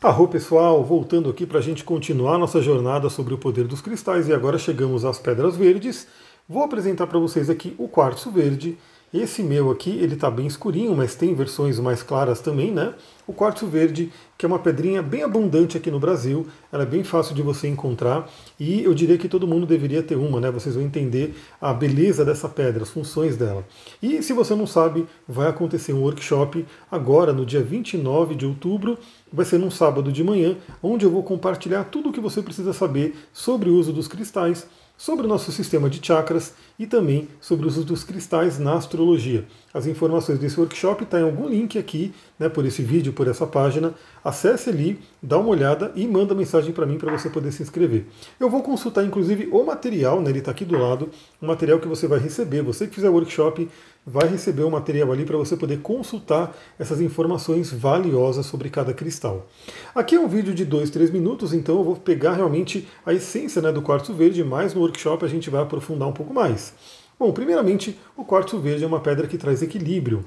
[0.00, 4.28] Arro pessoal, voltando aqui para a gente continuar nossa jornada sobre o poder dos cristais
[4.28, 6.06] e agora chegamos às pedras verdes.
[6.48, 8.78] Vou apresentar para vocês aqui o quartzo verde.
[9.12, 12.92] Esse meu aqui, ele está bem escurinho, mas tem versões mais claras também, né?
[13.26, 17.02] O quartzo verde, que é uma pedrinha bem abundante aqui no Brasil, ela é bem
[17.02, 18.28] fácil de você encontrar
[18.60, 20.50] e eu diria que todo mundo deveria ter uma, né?
[20.50, 23.66] Vocês vão entender a beleza dessa pedra, as funções dela.
[24.02, 28.98] E se você não sabe, vai acontecer um workshop agora no dia 29 de outubro,
[29.32, 32.74] vai ser num sábado de manhã, onde eu vou compartilhar tudo o que você precisa
[32.74, 34.66] saber sobre o uso dos cristais
[34.98, 39.46] sobre o nosso sistema de chakras e também sobre o uso dos cristais na astrologia.
[39.72, 43.28] As informações desse workshop estão tá em algum link aqui, né, por esse vídeo, por
[43.28, 43.94] essa página.
[44.24, 48.06] Acesse ali, dá uma olhada e manda mensagem para mim para você poder se inscrever.
[48.40, 51.08] Eu vou consultar inclusive o material, né, ele está aqui do lado,
[51.40, 52.62] o material que você vai receber.
[52.62, 53.68] Você que fizer o workshop
[54.08, 59.46] vai receber o material ali para você poder consultar essas informações valiosas sobre cada cristal.
[59.94, 63.60] Aqui é um vídeo de 2, 3 minutos, então eu vou pegar realmente a essência
[63.60, 66.72] né, do quartzo verde, mas no workshop a gente vai aprofundar um pouco mais.
[67.18, 70.24] Bom, primeiramente, o quartzo verde é uma pedra que traz equilíbrio.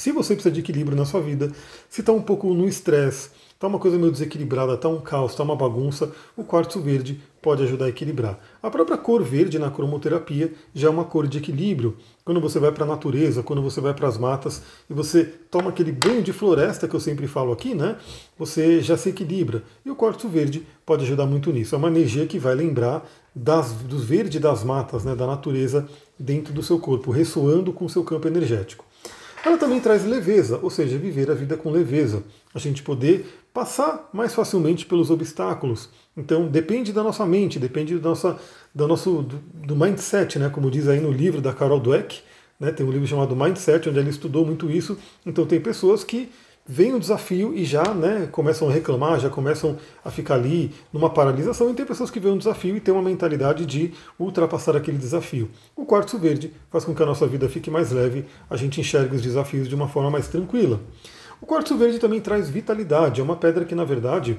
[0.00, 1.52] Se você precisa de equilíbrio na sua vida,
[1.86, 5.42] se está um pouco no estresse, está uma coisa meio desequilibrada, está um caos, está
[5.42, 8.38] uma bagunça, o quartzo verde pode ajudar a equilibrar.
[8.62, 11.98] A própria cor verde na cromoterapia já é uma cor de equilíbrio.
[12.24, 15.68] Quando você vai para a natureza, quando você vai para as matas e você toma
[15.68, 17.96] aquele banho de floresta que eu sempre falo aqui, né?
[18.38, 19.62] Você já se equilibra.
[19.84, 21.74] E o quartzo verde pode ajudar muito nisso.
[21.74, 25.86] É uma energia que vai lembrar das, do verde das matas, né, da natureza
[26.18, 28.88] dentro do seu corpo, ressoando com o seu campo energético.
[29.44, 32.22] Ela também traz leveza, ou seja, viver a vida com leveza.
[32.54, 35.88] A gente poder passar mais facilmente pelos obstáculos.
[36.16, 38.38] Então depende da nossa mente, depende do, nossa,
[38.74, 40.50] do nosso do, do mindset, né?
[40.50, 42.20] como diz aí no livro da Carol Dweck,
[42.58, 42.70] né?
[42.70, 44.98] tem um livro chamado Mindset, onde ela estudou muito isso.
[45.24, 46.28] Então tem pessoas que
[46.66, 51.10] vem o desafio e já né, começam a reclamar, já começam a ficar ali numa
[51.10, 54.98] paralisação, e tem pessoas que veem um desafio e têm uma mentalidade de ultrapassar aquele
[54.98, 55.50] desafio.
[55.74, 59.16] O quartzo verde faz com que a nossa vida fique mais leve, a gente enxergue
[59.16, 60.80] os desafios de uma forma mais tranquila.
[61.40, 64.38] O quartzo verde também traz vitalidade, é uma pedra que, na verdade,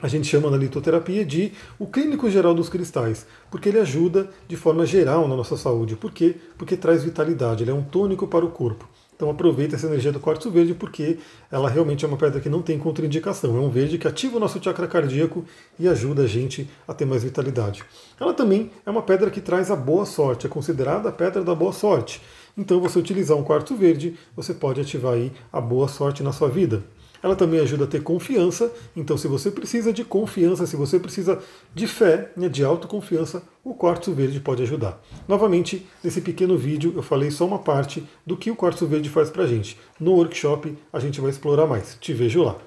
[0.00, 4.56] a gente chama na litoterapia de o clínico geral dos cristais, porque ele ajuda de
[4.56, 5.96] forma geral na nossa saúde.
[5.96, 6.36] Por quê?
[6.58, 8.88] Porque traz vitalidade, ele é um tônico para o corpo.
[9.16, 11.18] Então aproveita essa energia do quartzo verde porque
[11.50, 13.56] ela realmente é uma pedra que não tem contraindicação.
[13.56, 15.44] É um verde que ativa o nosso chakra cardíaco
[15.78, 17.84] e ajuda a gente a ter mais vitalidade.
[18.18, 21.54] Ela também é uma pedra que traz a boa sorte, é considerada a pedra da
[21.54, 22.20] boa sorte.
[22.56, 26.48] Então você utilizar um quartzo verde, você pode ativar aí a boa sorte na sua
[26.48, 26.82] vida.
[27.24, 28.70] Ela também ajuda a ter confiança.
[28.94, 31.42] Então, se você precisa de confiança, se você precisa
[31.74, 35.02] de fé, né, de autoconfiança, o quartzo verde pode ajudar.
[35.26, 39.30] Novamente, nesse pequeno vídeo eu falei só uma parte do que o quartzo verde faz
[39.30, 39.80] para a gente.
[39.98, 41.96] No workshop a gente vai explorar mais.
[41.98, 42.58] Te vejo lá.